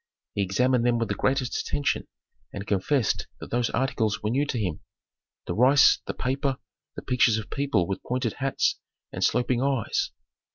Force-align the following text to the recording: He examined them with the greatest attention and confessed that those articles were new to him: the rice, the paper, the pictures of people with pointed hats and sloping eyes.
He 0.33 0.41
examined 0.41 0.83
them 0.83 0.97
with 0.97 1.09
the 1.09 1.13
greatest 1.13 1.59
attention 1.61 2.07
and 2.51 2.65
confessed 2.65 3.27
that 3.39 3.51
those 3.51 3.69
articles 3.69 4.23
were 4.23 4.31
new 4.31 4.47
to 4.47 4.57
him: 4.57 4.81
the 5.45 5.53
rice, 5.53 5.99
the 6.07 6.15
paper, 6.15 6.57
the 6.95 7.03
pictures 7.03 7.37
of 7.37 7.51
people 7.51 7.85
with 7.87 8.01
pointed 8.01 8.33
hats 8.39 8.79
and 9.11 9.23
sloping 9.23 9.61
eyes. 9.61 10.09